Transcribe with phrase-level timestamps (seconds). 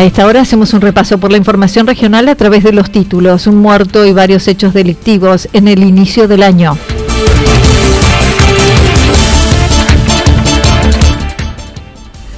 [0.00, 3.46] A esta hora hacemos un repaso por la información regional a través de los títulos,
[3.46, 6.78] un muerto y varios hechos delictivos en el inicio del año.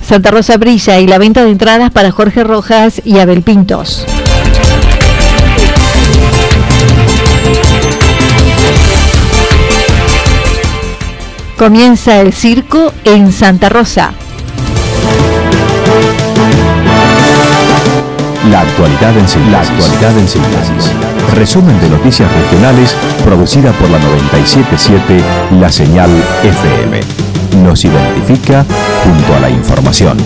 [0.04, 4.06] Santa Rosa brilla y la venta de entradas para Jorge Rojas y Abel Pintos.
[11.56, 14.14] Comienza el circo en Santa Rosa.
[18.50, 19.52] La actualidad en síntesis.
[19.52, 20.90] La actualidad en síntesis.
[21.36, 25.20] Resumen de noticias regionales producida por la 977
[25.60, 26.10] La Señal
[26.42, 27.00] FM.
[27.62, 28.66] Nos identifica
[29.04, 30.16] junto a la información.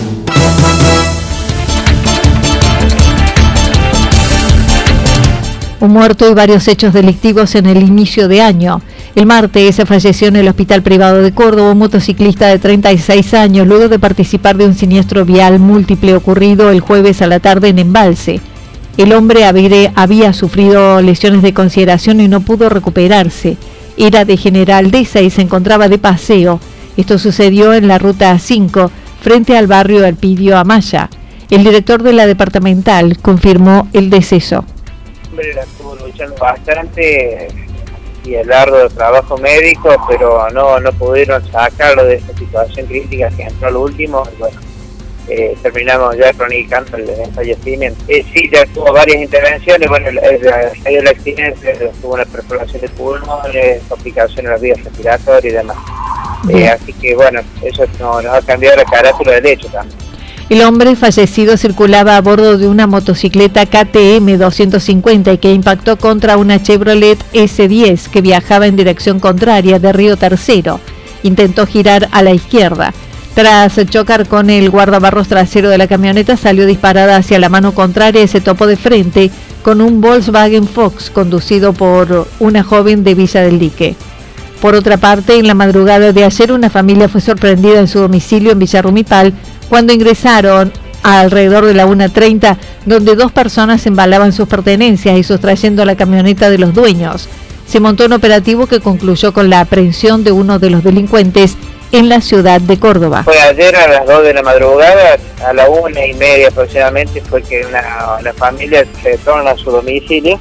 [5.79, 8.81] Un muerto y varios hechos delictivos en el inicio de año.
[9.17, 13.89] El martes falleció en el Hospital Privado de Córdoba un motociclista de 36 años luego
[13.89, 18.39] de participar de un siniestro vial múltiple ocurrido el jueves a la tarde en Embalse.
[18.95, 19.43] El hombre
[19.95, 23.57] había sufrido lesiones de consideración y no pudo recuperarse.
[23.97, 26.59] Era de General Deza y se encontraba de paseo.
[26.95, 28.91] Esto sucedió en la ruta 5,
[29.21, 31.09] frente al barrio Alpidio Amaya.
[31.49, 34.63] El director de la departamental confirmó el deceso.
[35.31, 35.55] Hombre,
[36.05, 37.47] luchando bastante
[38.27, 43.43] y el arduo trabajo médico, pero no, no pudieron sacarlo de esa situación crítica que
[43.43, 44.23] entró al último.
[44.33, 44.59] Y bueno,
[45.29, 48.03] eh, terminamos ya cronicando el, el fallecimiento.
[48.07, 50.49] Eh, sí, ya tuvo varias intervenciones, bueno, el, el,
[50.85, 55.77] el accidente tuvo una perforación de pulmones, complicaciones en las vías respiratorias y demás.
[56.49, 60.06] Eh, así que bueno, eso nos, nos ha cambiado la carátula del hecho también.
[60.49, 66.37] El hombre fallecido circulaba a bordo de una motocicleta KTM 250 y que impactó contra
[66.37, 70.79] una Chevrolet S10 que viajaba en dirección contraria de Río Tercero.
[71.23, 72.93] Intentó girar a la izquierda.
[73.35, 78.23] Tras chocar con el guardabarros trasero de la camioneta, salió disparada hacia la mano contraria
[78.23, 79.29] y se topó de frente
[79.63, 83.97] con un Volkswagen Fox conducido por una joven de Villa del Dique.
[84.61, 88.53] Por otra parte, en la madrugada de ayer, una familia fue sorprendida en su domicilio
[88.53, 89.33] en Villarrumipal
[89.69, 90.71] cuando ingresaron
[91.03, 96.57] alrededor de la 1.30, donde dos personas embalaban sus pertenencias y sustrayendo la camioneta de
[96.57, 97.29] los dueños.
[97.67, 101.55] Se montó un operativo que concluyó con la aprehensión de uno de los delincuentes
[101.91, 103.23] en la ciudad de Córdoba.
[103.23, 107.41] Fue ayer a las 2 de la madrugada, a la una y media aproximadamente, fue
[107.43, 110.39] que una familia se torna a su domicilio,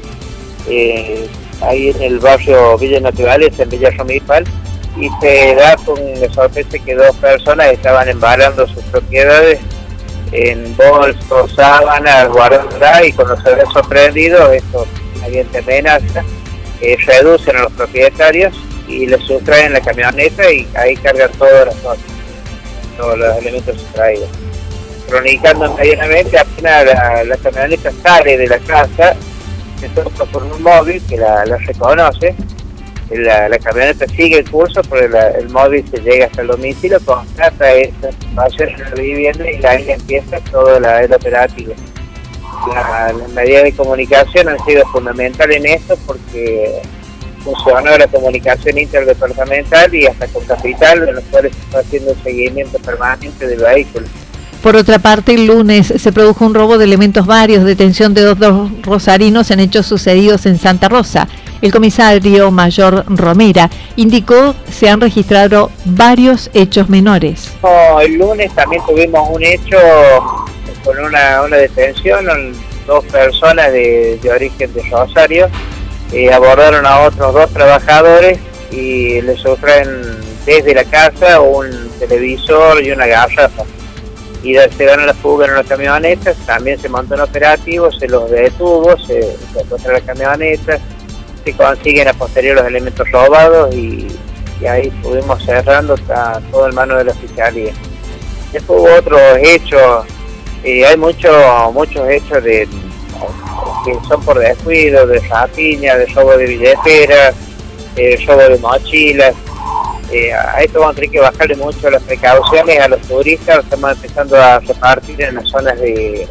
[0.68, 1.28] eh,
[1.62, 4.44] ahí en el barrio Villa Naturales, en Villa Romipal,
[4.98, 9.60] y se da con la sorpresa que dos personas estaban embalando sus propiedades
[10.32, 14.86] en bolsos, sábanas, guardadas y cuando se ven sorprendidos, estos
[15.22, 16.24] agentes amenaza,
[16.80, 18.54] eh, reducen a los propietarios
[18.88, 22.04] y les sustraen la camioneta y ahí cargan todas las cosas,
[22.96, 24.28] todos los elementos sustraídos.
[25.08, 26.84] Cronicando inmediatamente, apenas
[27.26, 29.14] la, camioneta sale de la casa,
[29.80, 32.34] se toca por un móvil que la, reconoce,
[33.10, 38.10] la, camioneta sigue el curso, pero el móvil se llega hasta el domicilio, constata esta
[38.12, 41.74] situación en la vivienda y ahí empieza todo la, el operativo.
[42.74, 46.82] las medidas de comunicación han sido fundamentales en esto porque
[47.44, 52.78] funcionó la comunicación interdepartamental y hasta con capital, en los cuales se está haciendo seguimiento
[52.80, 54.06] permanente del vehículo.
[54.66, 58.36] Por otra parte, el lunes se produjo un robo de elementos varios, detención de dos,
[58.82, 61.28] rosarinos en hechos sucedidos en Santa Rosa.
[61.62, 67.52] El comisario mayor Romera indicó se han registrado varios hechos menores.
[68.02, 69.78] el lunes también tuvimos un hecho
[70.84, 72.26] con una, detención,
[72.88, 75.46] dos personas de, origen de Rosario
[76.12, 78.40] eh, abordaron a otros dos trabajadores
[78.72, 80.02] y les sustraen
[80.44, 83.62] desde la casa un televisor y una garrafa
[84.42, 88.08] y se dan a la fuga en una camioneta, también se montó un operativo, se
[88.08, 90.78] los detuvo, se, encuentra la camioneta,
[91.44, 94.06] se consiguen a posterior los elementos robados y,
[94.66, 97.72] ahí estuvimos cerrando hasta todo el mano de la fiscalía.
[98.52, 100.06] Después hubo otros hechos,
[100.64, 101.36] eh, hay muchos
[101.74, 102.66] muchos hechos de
[103.84, 107.34] que son por descuido, de rapiña, de robo de billeteras,
[107.94, 109.34] de robo de mochilas,
[110.12, 113.92] eh, a esto vamos a tener que bajarle mucho las precauciones a los turistas, estamos
[113.92, 116.28] empezando a repartir en las zonas de,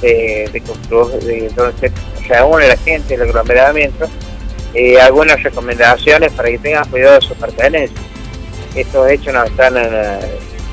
[0.00, 1.92] de, de, de donde se
[2.28, 4.08] reúne la gente, el aglomeramiento,
[4.74, 8.00] eh, algunas recomendaciones para que tengan cuidado de sus pertenencias.
[8.74, 10.18] Estos hechos nos están eh,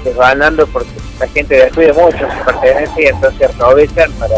[0.04, 0.90] desbandando porque
[1.20, 4.36] la gente descuida mucho sus pertenencias y entonces aprovechan para,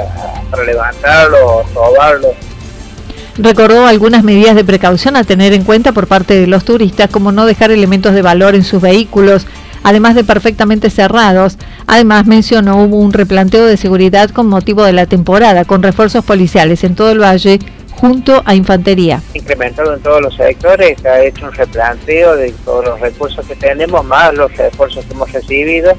[0.51, 2.33] para levantarlo o robarlo
[3.37, 7.33] Recordó algunas medidas de precaución a tener en cuenta por parte de los turistas, como
[7.33, 9.45] no dejar elementos de valor en sus vehículos,
[9.83, 11.57] además de perfectamente cerrados.
[11.85, 16.85] Además mencionó hubo un replanteo de seguridad con motivo de la temporada, con refuerzos policiales
[16.85, 17.59] en todo el valle
[17.91, 19.21] junto a infantería.
[19.33, 23.55] Incrementado en todos los sectores, se ha hecho un replanteo de todos los recursos que
[23.55, 25.93] tenemos, más los refuerzos que hemos recibido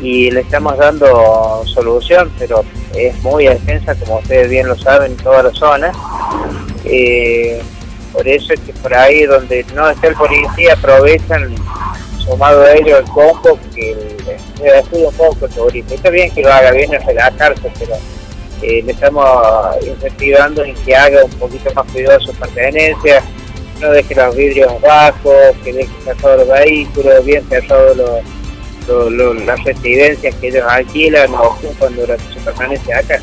[0.00, 2.64] y le estamos dando solución, pero
[2.94, 5.92] es muy extensa, como ustedes bien lo saben, en toda la zona.
[6.84, 7.60] Eh,
[8.12, 11.54] por eso es que por ahí donde no está el policía aprovechan,
[12.24, 14.16] sumado a ello el combo, que
[14.62, 15.94] le ayuda un poco el turista.
[15.94, 17.96] Está bien que lo haga bien en relajarse, pero
[18.62, 23.24] eh, le estamos incentivando en que haga un poquito más cuidado sus pertenencias,
[23.80, 28.37] no deje los vidrios bajos, que deje cerrados los vehículos, bien cerrados los
[28.88, 33.20] las residencias que ellos alquilan o ocupan durante su permanencia acá.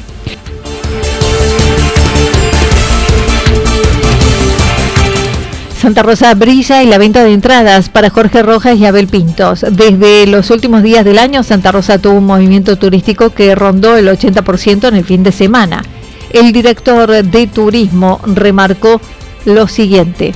[5.78, 9.66] Santa Rosa brilla y la venta de entradas para Jorge Rojas y Abel Pintos.
[9.70, 14.08] Desde los últimos días del año, Santa Rosa tuvo un movimiento turístico que rondó el
[14.08, 15.84] 80% en el fin de semana.
[16.32, 19.00] El director de turismo remarcó
[19.46, 20.34] lo siguiente.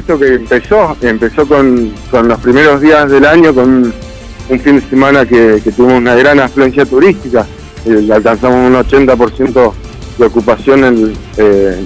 [0.00, 3.94] Esto que empezó, empezó con, con los primeros días del año, con
[4.48, 7.46] un fin de semana que, tuvimos una gran afluencia turística,
[7.84, 9.72] eh, alcanzamos un 80%
[10.18, 11.80] de ocupación en eh,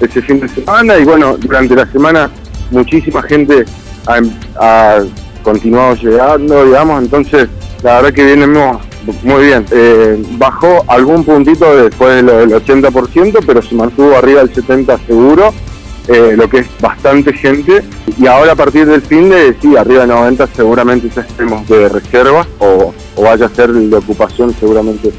[0.00, 2.30] ese fin de semana y bueno, durante la semana
[2.70, 3.64] muchísima gente
[4.06, 5.02] ha,
[5.42, 7.48] continuado llegando, digamos, entonces
[7.82, 8.78] la verdad que vienemos
[9.22, 9.64] muy bien.
[9.70, 15.54] Eh, bajó algún puntito después del 80%, pero se mantuvo arriba del 70% seguro
[16.12, 17.84] eh, lo que es bastante gente.
[18.18, 21.88] Y ahora a partir del fin de, sí, arriba de 90 seguramente ya estemos de
[21.88, 25.12] reserva o, vaya a ser de ocupación seguramente.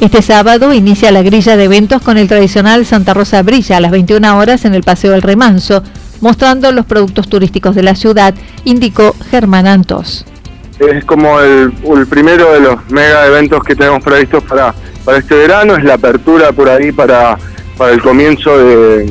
[0.00, 3.90] Este sábado inicia la grilla de eventos con el tradicional Santa Rosa Brilla a las
[3.90, 5.82] 21 horas en el Paseo del Remanso,
[6.20, 10.26] mostrando los productos turísticos de la ciudad, indicó Germán Antos.
[10.78, 11.72] Es como el,
[12.08, 16.52] primero de los mega eventos que tenemos previstos para, para este verano, es la apertura
[16.52, 17.36] por ahí para,
[17.76, 19.10] para el comienzo de,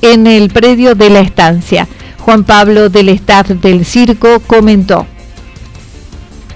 [0.00, 1.88] en el predio de la estancia.
[2.20, 5.08] Juan Pablo del staff del circo comentó.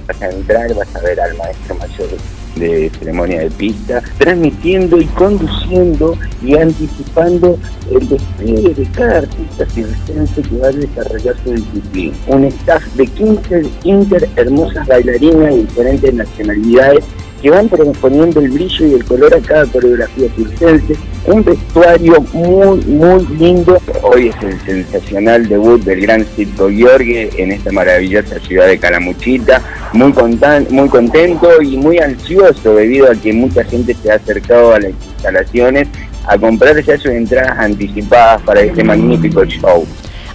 [0.07, 5.07] Vas a entrar, vas a ver al maestro mayor de ceremonia de pista, transmitiendo y
[5.07, 7.59] conduciendo y anticipando
[7.91, 12.17] el despliegue de cada artista circense que va a desarrollar su disciplina.
[12.29, 17.05] Un staff de 15 inter hermosas bailarinas de diferentes nacionalidades
[17.47, 22.81] que van proponiendo el brillo y el color a cada coreografía circense, un vestuario muy,
[22.87, 23.81] muy lindo.
[24.03, 29.63] Hoy es el sensacional debut del gran Circo Giorgio en esta maravillosa ciudad de Calamuchita,
[29.93, 30.13] muy,
[30.71, 34.91] muy contento y muy ansioso debido a que mucha gente se ha acercado a las
[34.91, 35.87] instalaciones
[36.27, 39.87] a comprar ya sus entradas anticipadas para este magnífico show.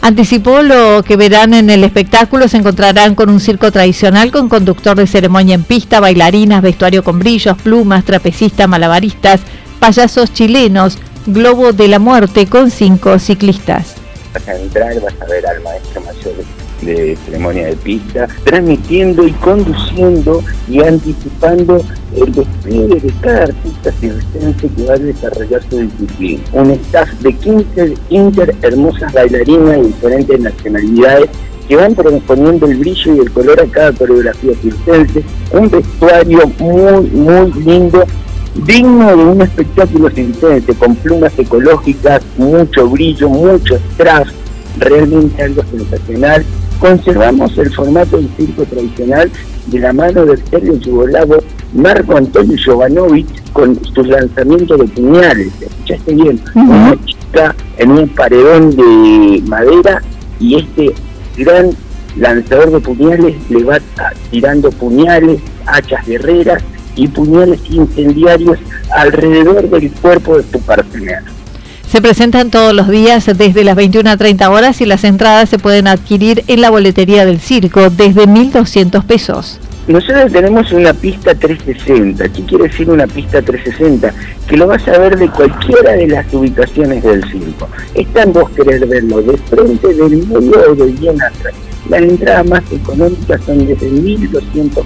[0.01, 4.97] Anticipó lo que verán en el espectáculo, se encontrarán con un circo tradicional con conductor
[4.97, 9.41] de ceremonia en pista, bailarinas, vestuario con brillos, plumas, trapecistas, malabaristas,
[9.79, 13.95] payasos chilenos, globo de la muerte con cinco ciclistas.
[16.81, 21.83] De ceremonia de pista, transmitiendo y conduciendo y anticipando
[22.15, 26.41] el despliegue de cada artista circense que va a desarrollar su disciplina.
[26.53, 31.29] Un staff de 15 inter hermosas bailarinas de diferentes nacionalidades
[31.67, 35.23] que van proponiendo el brillo y el color a cada coreografía circense,
[35.53, 38.03] un vestuario muy, muy lindo
[38.65, 44.27] digno de un espectáculo circense con plumas ecológicas, mucho brillo, mucho strass,
[44.77, 46.45] realmente algo sensacional
[46.81, 49.31] conservamos el formato del circo tradicional
[49.67, 51.35] de la mano del serio yugoslavo
[51.73, 55.53] Marco Antonio Jovanovic con sus lanzamientos de puñales.
[55.61, 60.01] Escuchaste bien, una chica en un paredón de madera
[60.39, 60.93] y este
[61.37, 61.69] gran
[62.17, 63.79] lanzador de puñales le va
[64.31, 66.63] tirando puñales, hachas guerreras
[66.95, 68.57] y puñales incendiarios
[68.95, 71.23] alrededor del cuerpo de su partener.
[71.91, 75.59] Se presentan todos los días desde las 21 a 30 horas y las entradas se
[75.59, 79.59] pueden adquirir en la boletería del circo desde 1.200 pesos.
[79.89, 82.29] Nosotros tenemos una pista 360.
[82.29, 84.13] ¿Qué quiere decir una pista 360?
[84.47, 87.67] Que lo vas a ver de cualquiera de las ubicaciones del circo.
[87.93, 91.53] Están vos querer verlo de frente, del medio o de bien atrás.
[91.89, 94.85] Las entradas más económicas son desde 1.200 pesos.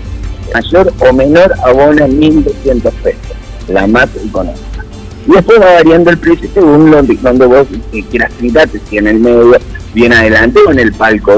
[0.56, 3.38] Mayor o menor abona 1.200 pesos.
[3.68, 4.75] La más económica.
[5.28, 7.68] Y después va variando el precio según donde, vos
[8.10, 9.58] quieras sentarte, si en el medio,
[9.94, 11.34] bien adelante o en el palco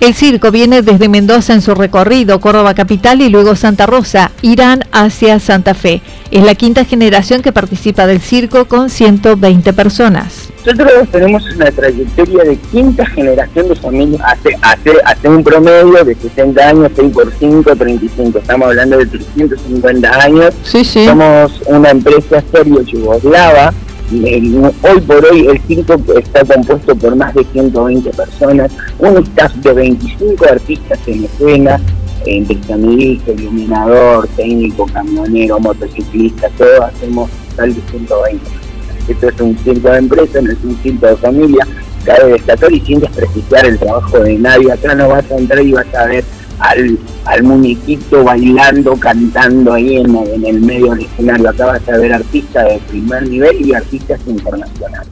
[0.00, 4.32] El circo viene desde Mendoza en su recorrido, Córdoba Capital y luego Santa Rosa.
[4.42, 6.02] Irán hacia Santa Fe.
[6.30, 10.49] Es la quinta generación que participa del circo con 120 personas.
[10.64, 16.14] Nosotros tenemos una trayectoria de quinta generación de familia, hace, hace, hace un promedio de
[16.14, 20.54] 60 años, 6 por 5, 35, estamos hablando de 350 años.
[20.62, 21.06] Sí, sí.
[21.06, 23.72] Somos una empresa serio yugoslava.
[24.12, 29.72] Hoy por hoy el circo está compuesto por más de 120 personas, un staff de
[29.72, 31.80] 25 artistas en escena,
[32.26, 38.69] entre sonidista, iluminador, técnico, camionero, motociclista, todo hacemos tal de 120
[39.08, 41.66] esto es un circo de empresa, no es un circo de familia,
[42.04, 44.72] cabe destacar y sin desprestigiar el trabajo de nadie.
[44.72, 46.24] Acá no vas a entrar y vas a ver
[46.58, 51.50] al, al muñequito bailando, cantando ahí en, en el medio del escenario.
[51.50, 55.08] Acá vas a ver artistas de primer nivel y artistas internacionales.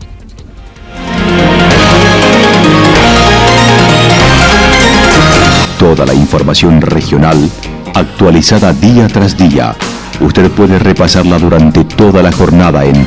[5.78, 7.37] Toda la información regional
[7.95, 9.75] actualizada día tras día.
[10.21, 13.07] Usted puede repasarla durante toda la jornada en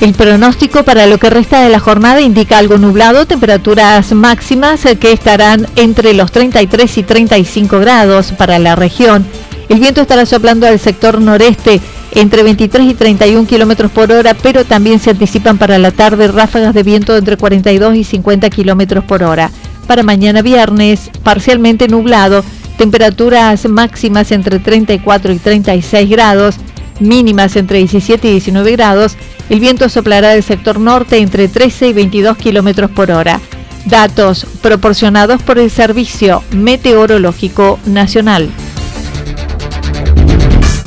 [0.00, 5.12] El pronóstico para lo que resta de la jornada indica algo nublado, temperaturas máximas que
[5.12, 9.26] estarán entre los 33 y 35 grados para la región.
[9.68, 14.64] El viento estará soplando al sector noreste entre 23 y 31 kilómetros por hora, pero
[14.64, 19.22] también se anticipan para la tarde ráfagas de viento entre 42 y 50 kilómetros por
[19.22, 19.50] hora.
[19.86, 22.42] Para mañana viernes, parcialmente nublado,
[22.78, 26.54] temperaturas máximas entre 34 y 36 grados
[27.00, 29.16] mínimas entre 17 y 19 grados,
[29.48, 33.40] el viento soplará del sector norte entre 13 y 22 kilómetros por hora.
[33.86, 38.50] Datos proporcionados por el Servicio Meteorológico Nacional.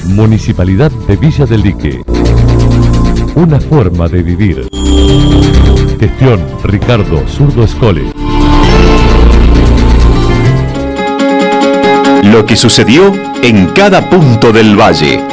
[0.06, 2.02] Municipalidad de Villa del Lique.
[3.36, 4.68] Una forma de vivir.
[6.00, 8.04] Gestión Ricardo Zurdo Escole.
[12.24, 15.33] Lo que sucedió en cada punto del valle.